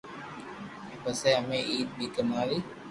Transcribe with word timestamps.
پسي 1.01 1.29
امي 1.39 1.59
عيد 1.69 1.87
پي 1.97 2.05
ڪماوي 2.15 2.57